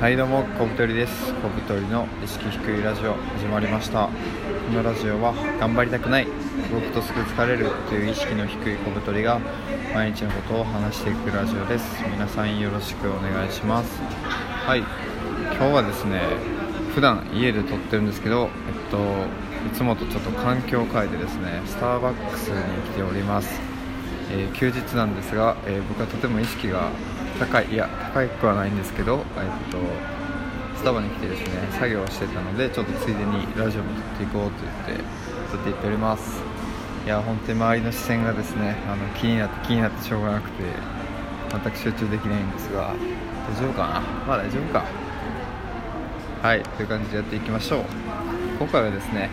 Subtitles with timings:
[0.00, 1.34] はいどうも小太りです。
[1.42, 4.06] 小太りの意識低いラジオ始まりました。
[4.06, 4.12] こ
[4.72, 6.26] のラジオは頑張りたくない
[6.72, 9.38] 動くとすぐ疲れるという意識の低い小太りが
[9.92, 11.84] 毎日のことを話していくラジオです。
[12.10, 14.00] 皆さんよろしくお願いします。
[14.64, 16.22] はい今日はですね
[16.94, 18.96] 普段家で撮ってるんですけどえっと
[19.68, 23.60] いつもとちょっと環境を変えてですねスターバックスに来ております。
[24.32, 26.88] えー、休日なんですが、えー、僕はとても意識が
[27.40, 29.78] 高いいや高くはないんですけど、えっと、
[30.76, 35.04] スタバに来てですね作業をしてたのでちょっとついでにラジオも撮っていこうと言って
[35.50, 36.42] 撮っていっております。
[37.06, 40.64] いや本当に周りの視線がですねあの気になって気になってしょうがなくて
[41.50, 42.94] 全く集中できないんですが
[43.48, 44.00] 大丈夫かな？
[44.28, 44.84] まあ大丈夫か。
[46.42, 47.84] はいという感じでやっていきましょう。
[48.58, 49.30] 今回はですね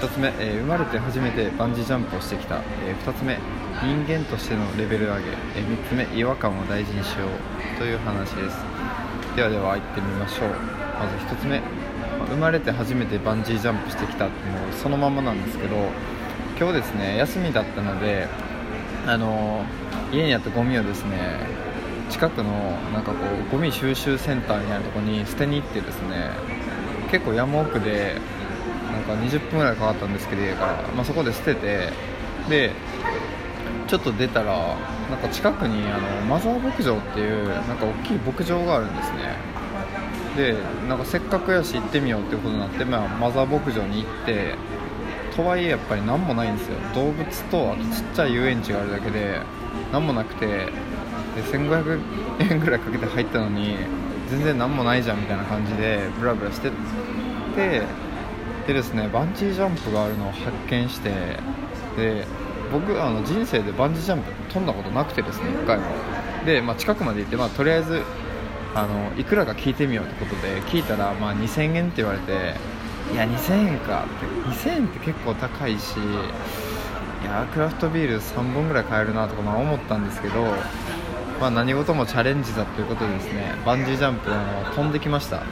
[0.00, 3.38] 1つ目、えー、生まれて初めてバンジージャンプをしてきた、えー、2つ目
[3.82, 8.56] 人間としてのレベル上げ、えー、3つ目違和感を大事にしようという話です。
[9.36, 10.48] ではでは行ってみましょう。
[10.48, 11.60] まず1つ目
[12.20, 15.76] ま生まれて初めてバンジージャンプしてきたっていうそのままなんですけど
[16.58, 18.28] 今日ですね休みだったので
[19.06, 19.64] あの
[20.12, 21.38] 家にあったゴミをですね
[22.10, 22.52] 近くの
[22.92, 23.16] なんかこ
[23.48, 26.30] うゴミ収集センターみたいなとこに捨てに行ってですね
[27.10, 28.16] 結構山奥で
[28.90, 31.92] なんか20分ぐらいかかったんですけど家から、まあ、そこで捨てて。
[32.48, 32.72] で
[33.86, 34.76] ちょっと出たら
[35.10, 39.34] なんか近くにあのマザー牧場っていうなんか大きい牧場があるんですね。
[40.36, 40.54] で
[40.88, 44.54] なんかせっかくやし行ってみようってことになって、まあ、マザー牧場に行って
[45.34, 46.76] とはいえやっぱり何もないんですよ。
[46.94, 49.40] 動物とあとちっちゃい遊園地があるだけで
[49.92, 50.66] 何もなくてで
[51.42, 52.00] 1500
[52.48, 53.76] 円ぐらいかけて入ったのに
[54.30, 56.70] 全然何もないじゃんみたいな感じでブラブラしてっ
[57.56, 57.82] て
[58.66, 61.10] でですねバンジージャンプがあるのを発見して
[61.96, 62.26] で
[62.72, 65.84] 僕あの人生でバンジージャンプ飛んだことなくてですね1回も。
[66.46, 68.02] で、まあ、近くまで行って、まあ、とりあえず
[68.74, 72.54] あのいくらか聞いてみようってことで聞いたら、まあ、2000円って言われて
[73.12, 74.50] いや2000円かって。
[74.50, 80.44] 2000円って結構高いしいやクラフトビール3本ぐらい買えるなとかまあ思ったんですけど、
[81.40, 85.42] まあ、何事もチャレンジだということでですねバンジージャンプあの飛んできました。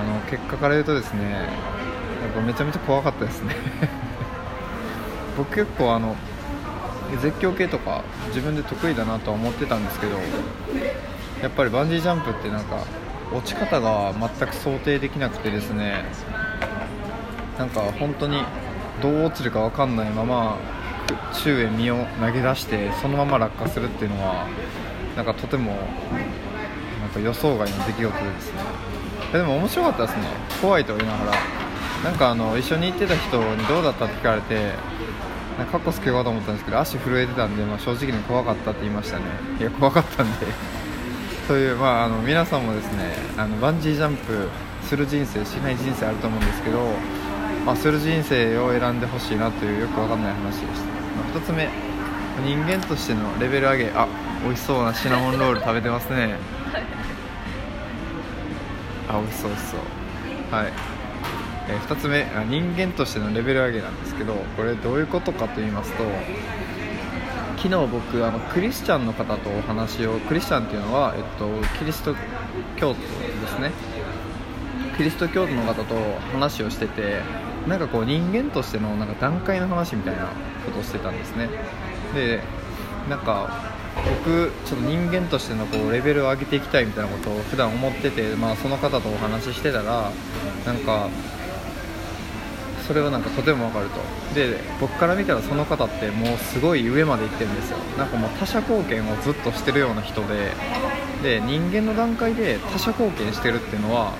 [0.00, 1.40] あの結果から言うとですねや
[2.30, 3.54] っぱめちゃめちゃ怖かったですね。
[5.36, 6.16] 僕結構あの
[7.20, 10.16] 絶叫系とか自分で得意だなとは思ってたんですけど
[11.42, 12.78] やっぱりバンジージャンプってなんか
[13.32, 16.04] 落ち方が全く想定できなくてですね
[17.58, 18.42] なんか本当に
[19.00, 20.56] どう落ちるか分かんないまま
[21.32, 24.46] 宙へ身を投げ出してそのまま落下するっていうのは
[25.16, 25.72] なんかとても
[27.00, 28.60] なんか予想外の出来事でですね。
[29.32, 30.22] でも面白かったですね。
[30.60, 31.38] 怖いと言いながら。
[32.04, 34.72] なんかあの一緒に行ってた人にどうだったって聞かれて
[35.58, 39.24] なんかカッコつけようと思ったんですけど足震えてたんで、まあ、正直に怖かったって言いましたね。
[39.58, 40.46] いや怖かったんで。
[41.48, 44.48] という、まあ、あの皆さんもですねあのバンジージャンプ
[44.82, 46.78] する人生しない人生あると思うんですけど、
[47.66, 51.68] まあ、する人生を選んでほしいなというよくわかんない話でした、まあ、1つ目。
[52.44, 53.92] 人間としてのレベル上げ。
[53.96, 54.06] あ
[54.44, 56.36] 美味しそうなシナモンロール食べてますね。
[59.08, 59.80] あ美味しそう美味しそう。
[60.50, 60.72] はい、
[61.68, 66.04] えー、2つ目人間としてのレベル上げなんですけどこれどういうことかと言いますと
[67.58, 71.48] 昨日僕あのクリスチャンの方とお話をクリスチャンっていうのは、えっと、
[71.78, 72.14] キリスト
[72.76, 73.72] 教徒ですね。
[74.96, 75.94] キリスト教徒の方と
[76.32, 77.20] 話をしてて
[77.68, 80.26] なんかこう人間としてのなんか段階の話みたいな
[80.64, 81.48] ことをしてたんですね。
[82.14, 82.40] で
[83.10, 83.67] なんか
[84.08, 90.10] 僕ちょっと人間としてのこうレベルを上げていきたいみたいなことを普段思ってて、まあ、その方とお話ししてたら
[90.66, 91.08] なんか
[92.86, 94.00] それはなんかとても分かると。
[94.34, 97.78] で僕から見たらその方ってもうすごい上まで行ってるんですよ。
[97.98, 100.52] なんかもう他者貢献をずっとしてるような人で
[101.22, 104.14] で人間の段階で他者貢献してるっていうのは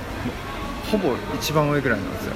[0.90, 2.34] ほぼ一番上ぐらいなんですよ。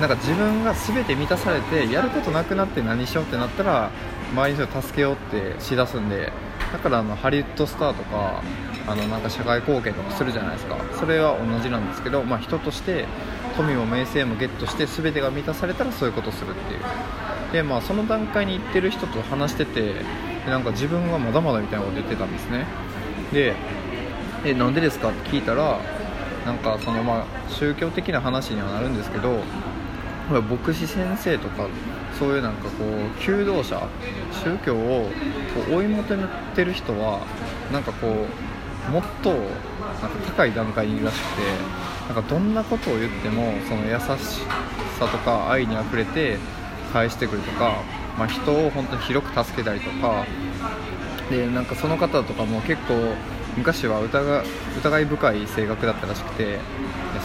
[0.00, 3.90] なんか自分が全て満たされてやることなくなって何しようってなったら
[4.32, 6.32] 周りの人を助けようってしだすんで
[6.72, 8.42] だからあのハリウッドスターとか
[8.86, 10.76] あのなんか社会貢献とかするじゃないですか。
[10.98, 13.06] それは同じなんですけど、まあ、人として
[13.56, 16.80] 富も名声もゲットして全てが満たされたらそういうことするっていう。
[17.52, 19.96] で、まあ、その段階に行ってる人と話してて
[20.46, 22.64] なんか自分はまだまだみたいなこと言ってたんですね。
[23.32, 23.54] で
[24.44, 25.78] えなんでですかって聞いたら
[26.46, 29.42] なんかそのまあ宗教的な話にはなるんですけど
[30.40, 31.66] 牧師先生とか
[32.18, 33.88] そういうなんかこう求道者
[34.44, 35.10] 宗教を
[35.68, 36.24] こう追い求め
[36.54, 37.26] てる人は
[37.72, 38.06] なんかこ
[38.88, 41.42] うもっとなんか高い段階にいるらしくて
[42.12, 44.40] なんかどんなことを言ってもその優し
[44.98, 46.38] さとか愛にあふれて
[46.92, 47.82] 返してくるとか、
[48.18, 50.26] まあ、人を本当に広く助けたりとか
[51.30, 53.14] でなんかその方とかも結構
[53.56, 54.42] 昔は疑
[54.78, 56.58] 疑い深い性格だったらしくて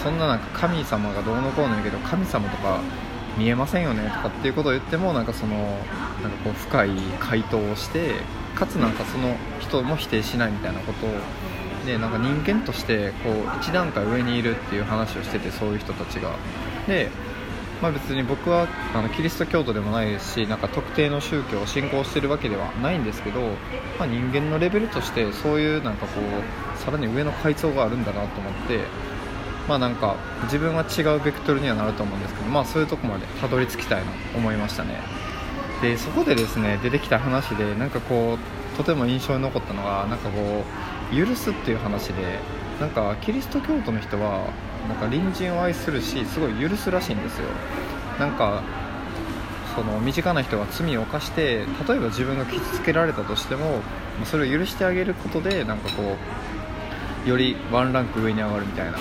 [0.03, 2.79] そんななんか神様がどうのこうの言うけど神様とか
[3.37, 5.55] 見えませんよねとかっていうことを言ってもなんかその
[6.21, 6.89] なんかこう深い
[7.19, 8.13] 回答をして
[8.55, 11.09] かつなんかその人も否定しないみたいなことを
[11.85, 16.31] でなんか人間としてこう一段階上にいるっていう話をしててそういう人たちが。
[16.87, 17.09] で
[17.81, 23.41] まあ、別に僕はあのキリスト教徒でもないですしなんか特定の宗教を信仰してるわけではないんですけど、
[23.99, 28.79] まあ、人間のレベルとしてそういうなんかこうさらに上の階層があるんだなと思って
[29.67, 34.99] まあなんか自分は違うベクトルにはなると思うんですけどまあそういうとこまでたどり着きたいなと思いましたね。
[35.81, 40.63] でそこでですね出てきた話でなんかこうとても印象に残ったのがなんかこ
[41.11, 42.39] う許すっていう話で
[42.79, 44.47] なんかキリスト教徒の人は
[44.87, 47.47] なんか隣人を愛するしすごい許すらしいんですよ。
[48.19, 48.63] なんか
[49.75, 53.81] その身近な人が罪を犯して例えば自分が傷つけられたとしても
[54.23, 56.15] それを許してあげることでなんかこ
[57.25, 58.97] うよりワンランク上に上がるみたいな。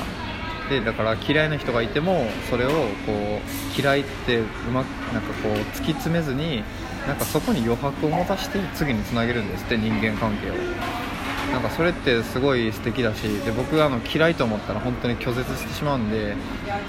[0.68, 2.76] でだから嫌いな人がいてもそれをこ
[3.12, 6.64] う嫌いってうまくなんかこう突き詰めずに
[7.06, 10.54] なんかそこに余白を持たして次につなげるんですって人間関係を。
[11.54, 16.34] なんかそれってすごい素敵だしで僕あの嫌いと思ったら本当に拒絶してしまうんで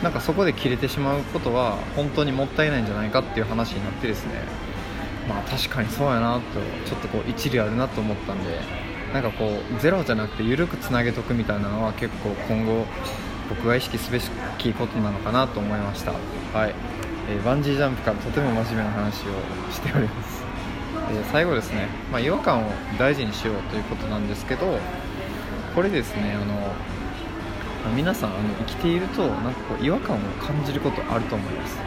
[0.01, 4.33] なんかそこで切れてしまうことは本当にもったいないんじゃないかっていう話になってですね。
[5.29, 6.41] まあ確かにそうやなと
[6.89, 8.59] ちょっとこう一理あるなと思ったんで
[9.13, 12.85] なんかこうゼロじゃなくて緩くつなげとくみたいなのは結構今後
[13.49, 14.19] 僕が意識すべ
[14.57, 16.11] きことなのかなと思いました。
[16.11, 16.75] はい、
[17.29, 20.44] えー、バンジージャンプからとても真面目な話をしております。
[21.11, 24.79] え最後ですね、まあ、違和感を大事にしようということなんですけど
[25.75, 26.55] これですねあの
[27.95, 31.77] 皆さんあの生きているとなんかこう違和感を感じることあると思います、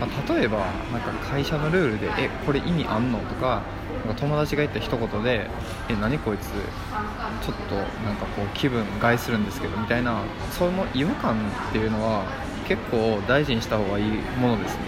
[0.00, 0.58] まあ、例えば
[0.92, 3.62] なんか会社のルールで「えこれ意味あんの?」とか
[4.06, 5.48] なんか友達が言った一言で
[5.88, 10.18] 「え何こいつちょっとなんかこう気分害するんですけど」みたいな
[10.50, 11.34] その違和感
[11.68, 12.24] っていうのは
[12.68, 14.04] 結構大事にした方がいい
[14.40, 14.80] ものですね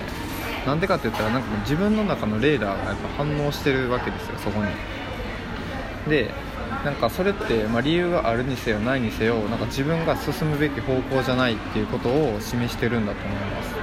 [0.67, 4.71] なんでかって言ったらなんか自分の中のレーダーがやっぱ反応してるわけですよそこに。
[6.11, 6.31] で
[6.85, 13.75] なんかそれって、まあ、理由があるにせよないにせよなんか自分が進むべき方向じゃないっていうことを示してるんだと思います、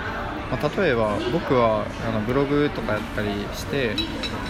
[0.66, 3.96] まあ、例えば僕はあのブログとかやったりして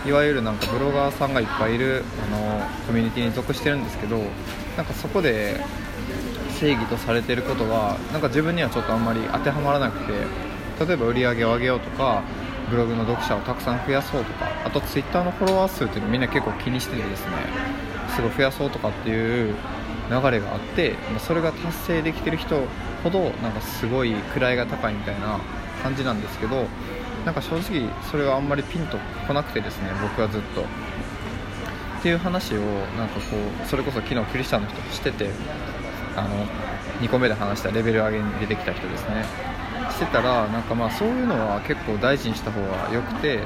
[0.06, 4.20] いわゆるなんかブロガーさんがいっぱいいるあのコミュニティに属してるんですけど
[4.78, 5.60] なんかそこで
[6.60, 10.14] 正義とされてることはなんか自分にはちょっとあんまり当てはまらなくて
[10.80, 12.24] 例えば売り上げを上げようとか
[12.70, 17.32] ブログの読者をたくさん増やそうとかあとツイッターのフォロワー数っていうのみんな結構気にしててですね
[18.16, 19.56] すごい増やそうとかっていう
[20.10, 22.68] 流れがあってそれが達成できてる人
[23.04, 25.40] ほどなんかすごい位が高いみたいな
[25.82, 26.66] 感じなんですけど
[27.26, 28.98] なんか正直それはあんまりピンと
[29.28, 30.62] こなくてですね僕はずっと。
[30.62, 30.66] っ
[32.04, 32.60] ていう話を
[32.98, 35.30] なんかこうそれこそ昨日クリスチャンの人としてて
[36.18, 36.46] あの
[37.00, 39.53] 2個目で話したレベル上げに出てきた人ですね。
[39.94, 43.40] してたらなんかまあそういうのは結構大事にした方がよくて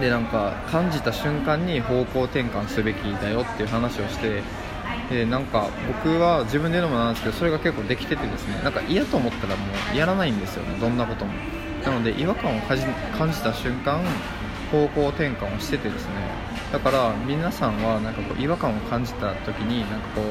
[0.00, 4.42] でなんか感じた瞬間に方向転換すべきだよっていう話をして
[5.10, 11.32] でなんか僕は自分で言うのもなんですけどそれが結構できててですねなんか嫌と思ったらもうやらないんですよねどんなことも。
[11.84, 14.00] なので違和感を感じた瞬間
[14.72, 16.12] 方向転換をしててですね。
[16.72, 20.22] だから皆さんはなんかこう違和感を感じた時になんかこ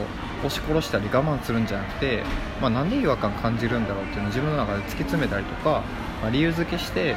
[0.44, 2.24] う押し殺したり我慢するんじゃなくて、
[2.60, 5.83] まあ、なんで違和感感じるんだろうっていうのを自分の中で突き詰めたりとか、
[6.21, 7.16] まあ、理由付けして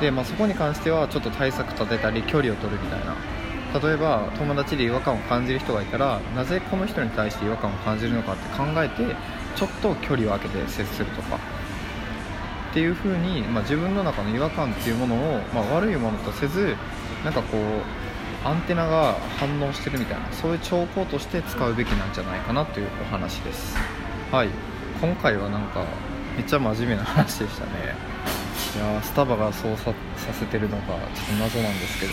[0.00, 3.14] で、まあ、そこに関してはちょっと対策立てたり距離を取るみたいな。
[3.80, 9.14] 例えば友達で違和感を感じる人がいたらなぜこの人に対して違和感を感じるのかって考えて
[9.54, 11.55] ちょっと距離を空けて接するとか。
[12.76, 16.76] っていう風に、まあ、自分の中の違和感っていうものを、まあ、悪いものとせず
[17.24, 23.74] なんかこうアンテナが反応してるみたいなそういう兆候として使うべきなんじゃないかなというお話です。
[24.30, 24.50] はい。
[25.00, 25.86] 今回はなんか
[26.36, 27.70] めっちゃ真面目な話でしたね。
[28.76, 32.12] いやスタバがそうささせてるのかちょっと謎なんですけど。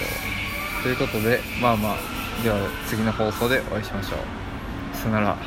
[0.84, 1.98] ということでまあまあ
[2.42, 2.56] では
[2.88, 4.96] 次の放送でお会いしましょう。
[4.96, 5.38] さよなら。